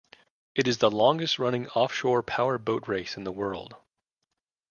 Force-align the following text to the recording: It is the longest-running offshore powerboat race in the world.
It 0.55 0.67
is 0.67 0.79
the 0.79 0.89
longest-running 0.89 1.67
offshore 1.67 2.23
powerboat 2.23 2.87
race 2.87 3.17
in 3.17 3.23
the 3.23 3.31
world. 3.31 3.75